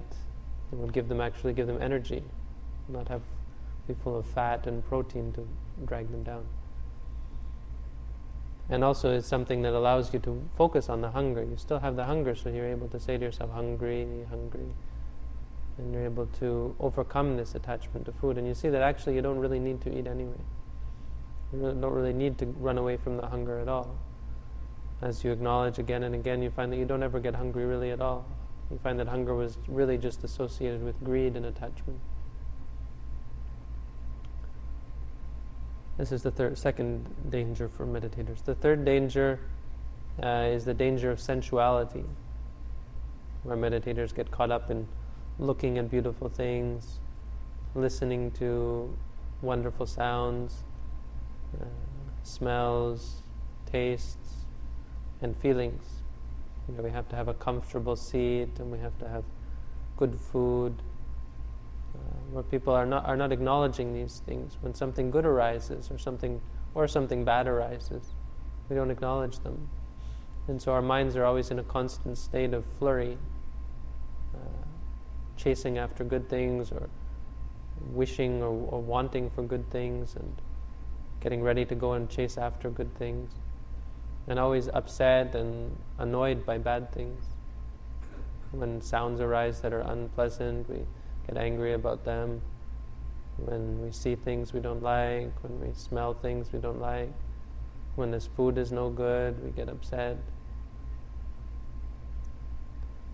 [0.72, 2.22] It would give them actually give them energy,
[2.88, 3.22] not have
[3.86, 5.46] be full of fat and protein to
[5.84, 6.46] drag them down.
[8.70, 11.42] And also, it's something that allows you to focus on the hunger.
[11.42, 14.72] You still have the hunger, so you're able to say to yourself, hungry, hungry.
[15.76, 18.38] And you're able to overcome this attachment to food.
[18.38, 20.40] And you see that actually you don't really need to eat anyway.
[21.60, 23.96] Don't really need to run away from the hunger at all.
[25.02, 27.90] As you acknowledge again and again, you find that you don't ever get hungry really
[27.90, 28.26] at all.
[28.70, 32.00] You find that hunger was really just associated with greed and attachment.
[35.98, 38.44] This is the third, second danger for meditators.
[38.44, 39.38] The third danger
[40.22, 42.04] uh, is the danger of sensuality,
[43.44, 44.88] where meditators get caught up in
[45.38, 46.98] looking at beautiful things,
[47.74, 48.92] listening to
[49.42, 50.64] wonderful sounds,
[51.60, 51.66] uh,
[52.22, 53.22] smells,
[53.70, 54.46] tastes,
[55.20, 56.02] and feelings.
[56.68, 59.24] You know, we have to have a comfortable seat, and we have to have
[59.96, 60.82] good food
[62.34, 64.58] where people are not are not acknowledging these things.
[64.60, 66.40] When something good arises, or something
[66.74, 68.14] or something bad arises,
[68.68, 69.68] we don't acknowledge them,
[70.48, 73.16] and so our minds are always in a constant state of flurry,
[74.34, 74.66] uh,
[75.36, 76.88] chasing after good things, or
[77.92, 80.42] wishing or, or wanting for good things, and
[81.24, 83.32] getting ready to go and chase after good things,
[84.28, 87.24] and always upset and annoyed by bad things.
[88.52, 90.80] When sounds arise that are unpleasant, we
[91.26, 92.42] get angry about them,
[93.38, 97.10] when we see things we don't like, when we smell things we don't like,
[97.96, 100.18] when this food is no good, we get upset.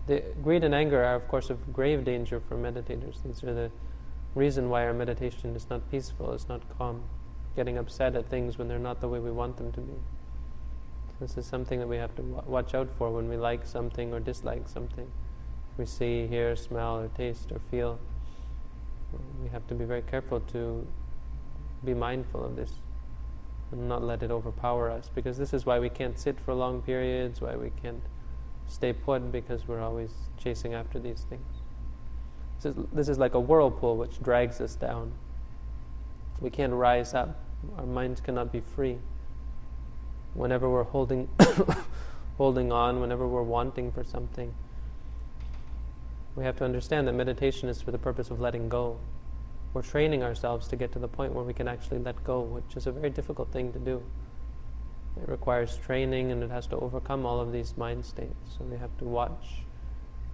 [0.07, 3.23] The greed and anger are, of course, of grave danger for meditators.
[3.23, 3.71] These are the
[4.35, 7.03] reason why our meditation is not peaceful, it's not calm.
[7.55, 9.93] Getting upset at things when they're not the way we want them to be.
[11.19, 14.19] This is something that we have to watch out for when we like something or
[14.19, 15.07] dislike something
[15.77, 17.99] we see, hear, smell, or taste, or feel.
[19.41, 20.87] We have to be very careful to
[21.83, 22.73] be mindful of this
[23.71, 26.81] and not let it overpower us because this is why we can't sit for long
[26.81, 28.03] periods, why we can't
[28.67, 31.61] stay put because we're always chasing after these things.
[32.61, 35.13] This is, this is like a whirlpool which drags us down.
[36.41, 37.39] We can't rise up,
[37.77, 38.97] our minds cannot be free.
[40.33, 41.29] Whenever we're holding,
[42.37, 44.53] holding on, whenever we're wanting for something,
[46.35, 48.97] we have to understand that meditation is for the purpose of letting go.
[49.73, 52.75] We're training ourselves to get to the point where we can actually let go, which
[52.75, 54.01] is a very difficult thing to do.
[55.21, 58.55] It requires training and it has to overcome all of these mind states.
[58.57, 59.63] So we have to watch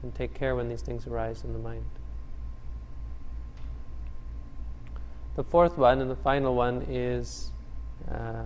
[0.03, 1.85] and take care when these things arise in the mind.
[5.38, 7.51] The fourth one and the final one is
[8.11, 8.41] uh,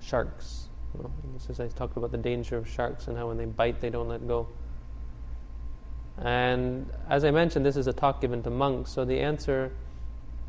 [0.00, 0.68] sharks.
[0.94, 3.82] Well, this is I talked about the danger of sharks and how when they bite
[3.82, 4.48] they don't let go.
[6.16, 9.70] And as I mentioned, this is a talk given to monks, so the answer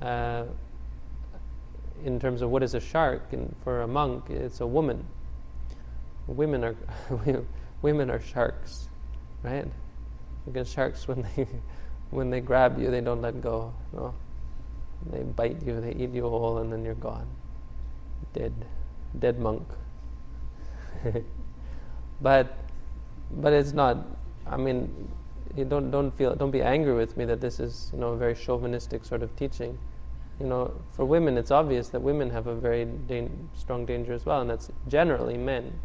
[0.01, 0.45] uh,
[2.05, 5.05] in terms of what is a shark, and for a monk, it's a woman.
[6.27, 6.75] Women are
[7.81, 8.87] women are sharks,
[9.43, 9.67] right?
[10.45, 11.45] Because sharks, when they
[12.11, 13.73] when they grab you, they don't let go.
[15.05, 17.27] They bite you, they eat you whole, and then you're gone,
[18.33, 18.53] dead,
[19.17, 19.67] dead monk.
[22.21, 22.57] but
[23.31, 23.97] but it's not.
[24.45, 25.09] I mean,
[25.55, 28.17] you don't don't feel don't be angry with me that this is you know a
[28.17, 29.77] very chauvinistic sort of teaching.
[30.39, 34.25] You know, for women, it's obvious that women have a very dan- strong danger as
[34.25, 35.79] well, and that's generally men.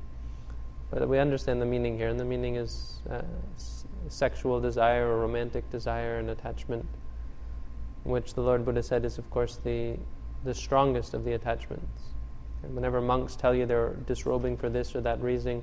[0.91, 3.23] But we understand the meaning here, and the meaning is uh,
[3.57, 6.87] s- sexual desire or romantic desire and attachment,
[8.05, 9.97] which the Lord Buddha said is, of course, the
[10.45, 12.03] the strongest of the attachments.
[12.65, 15.63] And whenever monks tell you they're disrobing for this or that reason,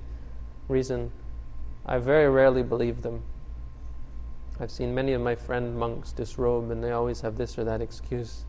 [0.70, 1.12] reason,
[1.86, 3.24] I very rarely believe them
[4.62, 7.82] I've seen many of my friend monks disrobe and they always have this or that
[7.82, 8.44] excuse.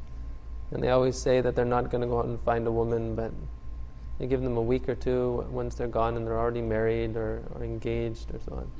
[0.72, 3.14] And they always say that they're not going to go out and find a woman,
[3.14, 3.32] but
[4.18, 7.44] you give them a week or two once they're gone and they're already married or,
[7.54, 8.70] or engaged or so on.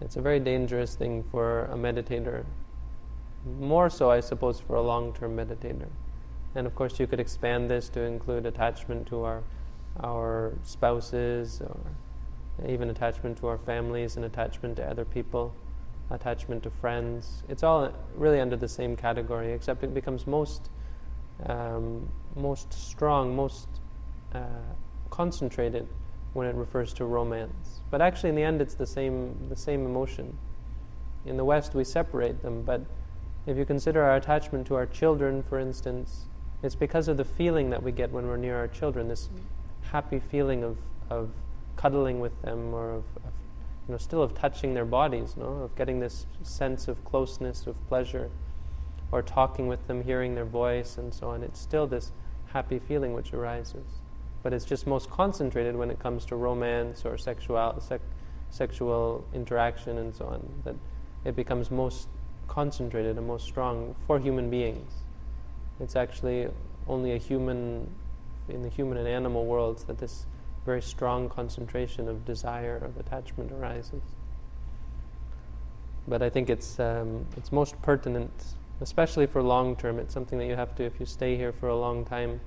[0.00, 2.44] It's a very dangerous thing for a meditator.
[3.44, 5.88] More so, I suppose, for a long term meditator.
[6.54, 9.42] And of course, you could expand this to include attachment to our,
[10.02, 11.76] our spouses or
[12.66, 15.54] even attachment to our families and attachment to other people,
[16.10, 17.42] attachment to friends.
[17.48, 20.70] It's all really under the same category, except it becomes most,
[21.46, 23.68] um, most strong, most
[24.32, 24.40] uh,
[25.10, 25.88] concentrated
[26.32, 27.80] when it refers to romance.
[27.90, 30.38] But actually, in the end, it's the same, the same emotion.
[31.26, 32.82] In the West, we separate them, but
[33.46, 36.26] if you consider our attachment to our children, for instance,
[36.62, 39.90] it's because of the feeling that we get when we're near our children, this mm.
[39.90, 40.78] happy feeling of,
[41.10, 41.30] of
[41.76, 43.32] cuddling with them or of, of,
[43.86, 45.44] you know, still of touching their bodies, no?
[45.44, 48.30] of getting this sense of closeness, of pleasure,
[49.12, 51.42] or talking with them, hearing their voice, and so on.
[51.42, 52.12] It's still this
[52.46, 53.84] happy feeling which arises.
[54.42, 58.00] But it's just most concentrated when it comes to romance or sexual, sec,
[58.50, 60.62] sexual interaction and so on.
[60.64, 60.76] That
[61.24, 62.08] it becomes most
[62.48, 64.92] concentrated and most strong for human beings.
[65.80, 66.48] It's actually
[66.86, 67.88] only a human,
[68.48, 70.26] in the human and animal worlds, that this
[70.64, 74.02] very strong concentration of desire, of attachment arises.
[76.06, 78.30] But I think it's, um, it's most pertinent,
[78.80, 79.98] especially for long term.
[79.98, 82.40] It's something that you have to, if you stay here for a long time,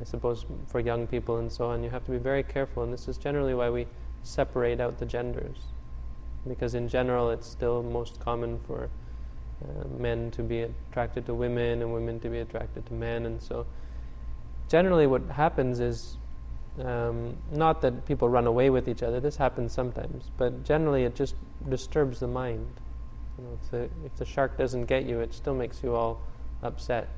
[0.00, 2.82] I suppose for young people and so on, you have to be very careful.
[2.82, 3.86] And this is generally why we
[4.22, 5.58] separate out the genders.
[6.46, 8.88] Because in general, it's still most common for
[9.62, 13.26] uh, men to be attracted to women and women to be attracted to men.
[13.26, 13.66] And so,
[14.68, 16.18] generally, what happens is
[16.84, 21.14] um, not that people run away with each other, this happens sometimes, but generally it
[21.14, 21.34] just
[21.68, 22.66] disturbs the mind.
[23.38, 26.20] You know, if, the, if the shark doesn't get you, it still makes you all
[26.62, 27.08] upset.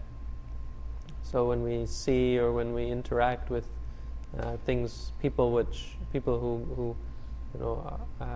[1.23, 3.67] So when we see or when we interact with
[4.39, 6.97] uh, things, people which people who, who
[7.55, 8.27] you know uh,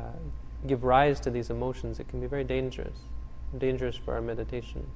[0.66, 2.98] give rise to these emotions, it can be very dangerous,
[3.59, 4.86] dangerous for our meditation.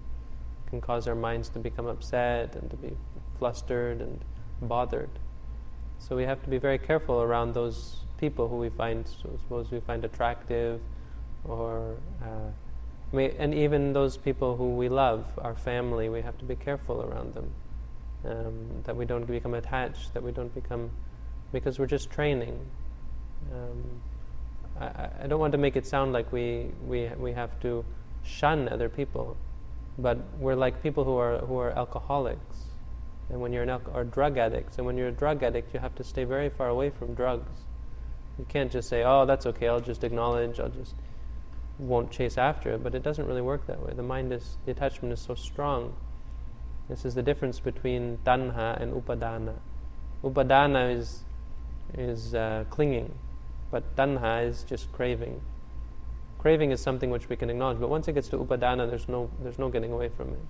[0.66, 2.96] It can cause our minds to become upset and to be
[3.38, 4.20] flustered and
[4.62, 5.10] bothered.
[5.98, 9.80] So we have to be very careful around those people who we find, suppose we
[9.80, 10.80] find attractive,
[11.44, 12.50] or uh,
[13.12, 16.08] and even those people who we love, our family.
[16.08, 17.52] We have to be careful around them,
[18.24, 20.90] um, that we don't become attached, that we don't become,
[21.52, 22.58] because we're just training.
[23.52, 23.84] Um,
[24.80, 27.84] I, I don't want to make it sound like we we we have to
[28.26, 29.36] shun other people,
[29.98, 32.66] but we're like people who are who are alcoholics
[33.28, 34.78] and when you're an al- or drug addicts.
[34.78, 37.50] And when you're a drug addict, you have to stay very far away from drugs.
[38.38, 39.68] You can't just say, "Oh, that's okay.
[39.68, 40.60] I'll just acknowledge.
[40.60, 40.94] I'll just
[41.78, 43.92] won't chase after it." But it doesn't really work that way.
[43.94, 45.94] The mind is the attachment is so strong.
[46.88, 49.54] This is the difference between tanha and upadana.
[50.22, 51.24] Upadana is
[51.94, 53.18] is uh, clinging,
[53.70, 55.40] but tanha is just craving.
[56.38, 59.30] Craving is something which we can acknowledge, but once it gets to upadana, there's no
[59.42, 60.40] there's no getting away from it.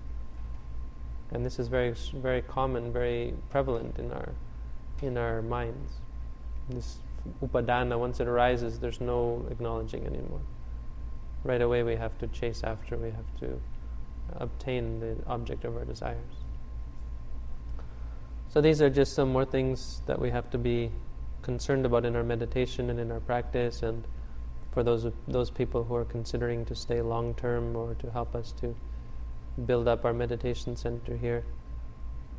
[1.31, 4.29] And this is very, very common, very prevalent in our,
[5.01, 5.93] in our minds.
[6.69, 6.97] This
[7.43, 10.41] upadana, once it arises, there's no acknowledging anymore.
[11.43, 13.59] Right away, we have to chase after, we have to
[14.37, 16.43] obtain the object of our desires.
[18.49, 20.91] So, these are just some more things that we have to be
[21.41, 24.05] concerned about in our meditation and in our practice, and
[24.77, 28.51] for those, those people who are considering to stay long term or to help us
[28.51, 28.75] to
[29.65, 31.43] build up our meditation center here.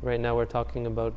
[0.01, 1.13] Right now, we're talking about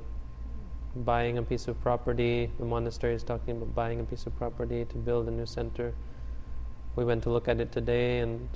[0.96, 2.50] buying a piece of property.
[2.58, 5.94] The monastery is talking about buying a piece of property to build a new center.
[6.96, 8.48] We went to look at it today, and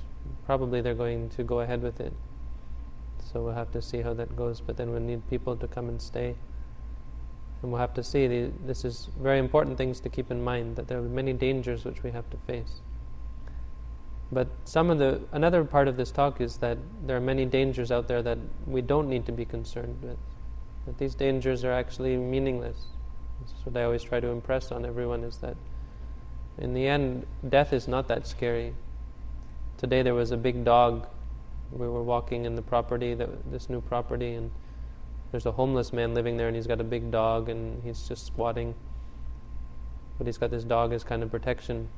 [0.45, 2.15] probably they're going to go ahead with it.
[3.33, 4.61] So we'll have to see how that goes.
[4.61, 6.35] But then we need people to come and stay.
[7.63, 8.27] And we'll have to see.
[8.27, 11.85] The, this is very important things to keep in mind that there are many dangers
[11.85, 12.81] which we have to face.
[14.31, 17.93] But some of the another part of this talk is that there are many dangers
[17.93, 20.19] out there that we don't need to be concerned with.
[20.87, 22.87] That these dangers are actually meaningless.
[23.41, 25.57] That's what I always try to impress on everyone is that
[26.59, 28.75] in the end, death is not that scary.
[29.77, 31.07] Today there was a big dog.
[31.71, 34.51] We were walking in the property, this new property, and
[35.31, 38.27] there's a homeless man living there, and he's got a big dog, and he's just
[38.27, 38.75] squatting.
[40.19, 41.89] But he's got this dog as kind of protection.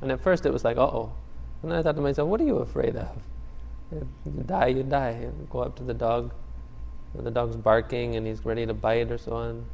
[0.00, 1.12] And at first it was like, uh oh.
[1.62, 3.08] And I thought to myself, what are you afraid of?
[3.90, 5.28] You die, you die.
[5.50, 6.32] Go up to the dog.
[7.14, 9.64] The dog's barking and he's ready to bite or so on.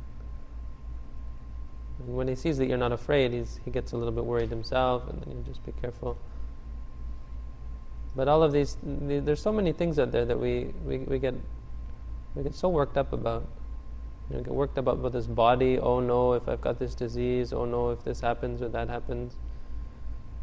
[1.99, 4.51] And when he sees that you're not afraid, he's, he gets a little bit worried
[4.51, 6.17] himself, and then you just be careful.
[8.17, 11.35] But all of these, there's so many things out there that we, we, we get
[12.35, 13.47] we get so worked up about.
[14.31, 15.79] You know, get worked up about this body.
[15.79, 17.53] Oh no, if I've got this disease.
[17.53, 19.37] Oh no, if this happens or that happens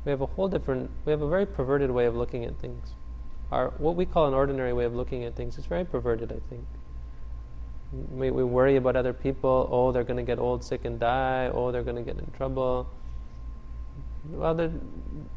[0.05, 2.93] we have a whole different, we have a very perverted way of looking at things.
[3.51, 6.39] Our, what we call an ordinary way of looking at things is very perverted, I
[6.49, 6.65] think.
[8.11, 11.51] We, we worry about other people, oh, they're going to get old, sick, and die,
[11.53, 12.89] oh, they're going to get in trouble.
[14.31, 14.71] Well, they're,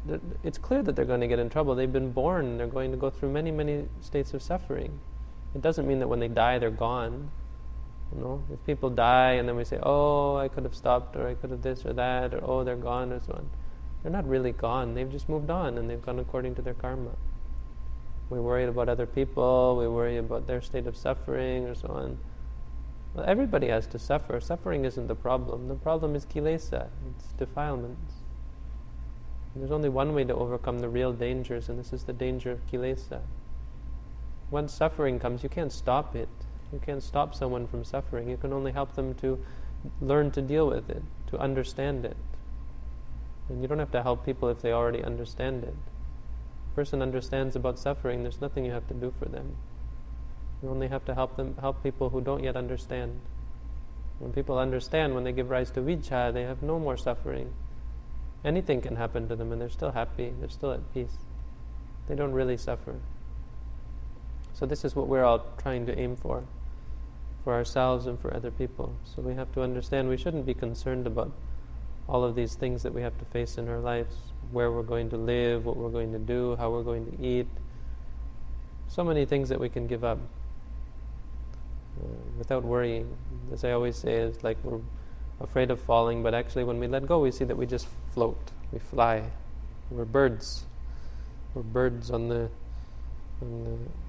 [0.05, 1.75] they're, it's clear that they're going to get in trouble.
[1.75, 4.99] They've been born, they're going to go through many, many states of suffering.
[5.55, 7.31] It doesn't mean that when they die, they're gone.
[8.13, 11.27] You know, if people die and then we say, oh, I could have stopped, or
[11.27, 13.49] I could have this or that, or oh, they're gone, or so on
[14.05, 14.93] they're not really gone.
[14.93, 17.09] They've just moved on and they've gone according to their karma.
[18.29, 22.19] We worry about other people, we worry about their state of suffering or so on.
[23.15, 24.39] Well, everybody has to suffer.
[24.39, 25.69] Suffering isn't the problem.
[25.69, 28.13] The problem is kilesa, it's defilements.
[29.55, 32.67] There's only one way to overcome the real dangers, and this is the danger of
[32.67, 33.21] kilesa.
[34.51, 36.29] Once suffering comes, you can't stop it.
[36.71, 38.29] You can't stop someone from suffering.
[38.29, 39.43] You can only help them to
[40.01, 42.17] learn to deal with it, to understand it.
[43.49, 45.75] And you don't have to help people if they already understand it.
[46.71, 49.55] A person understands about suffering, there's nothing you have to do for them.
[50.61, 53.19] You only have to help them help people who don't yet understand.
[54.19, 57.53] When people understand, when they give rise to vijja, they have no more suffering.
[58.43, 61.17] Anything can happen to them and they're still happy, they're still at peace.
[62.07, 62.95] They don't really suffer.
[64.55, 66.45] So this is what we're all trying to aim for,
[67.43, 68.95] for ourselves and for other people.
[69.03, 71.33] So we have to understand we shouldn't be concerned about
[72.07, 74.15] all of these things that we have to face in our lives,
[74.51, 77.47] where we're going to live, what we're going to do, how we're going to eat.
[78.87, 80.19] So many things that we can give up
[81.99, 83.13] uh, without worrying.
[83.51, 84.79] As I always say, it's like we're
[85.41, 88.39] afraid of falling, but actually, when we let go, we see that we just float,
[88.71, 89.23] we fly.
[89.91, 90.63] We're birds.
[91.53, 92.49] We're birds on the
[93.41, 94.04] on the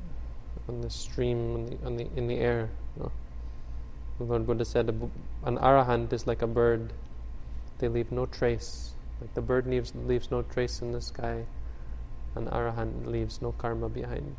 [0.69, 2.71] on the stream on the, on the in the air.
[2.99, 4.89] The Lord Buddha said,
[5.45, 6.93] "An arahant is like a bird;
[7.79, 8.93] they leave no trace.
[9.21, 11.45] Like the bird leaves leaves no trace in the sky.
[12.35, 14.37] An arahant leaves no karma behind,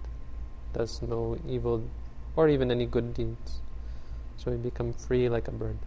[0.73, 1.83] does no evil
[2.35, 3.59] or even any good deeds.
[4.37, 5.77] So we become free like a bird.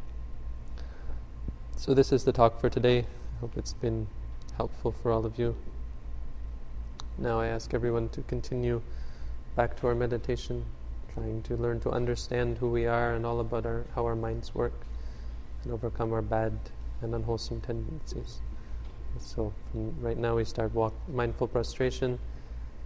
[1.76, 2.98] So this is the talk for today.
[3.00, 4.08] I hope it's been
[4.56, 5.54] helpful for all of you.
[7.16, 8.82] Now I ask everyone to continue
[9.56, 10.64] back to our meditation,
[11.12, 14.54] trying to learn to understand who we are and all about our, how our minds
[14.54, 14.72] work
[15.64, 16.52] and overcome our bad
[17.02, 18.40] and unwholesome tendencies.
[19.18, 19.52] So
[20.00, 22.18] right now we start walk, mindful prostration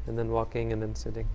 [0.07, 1.29] and then walking and then sitting.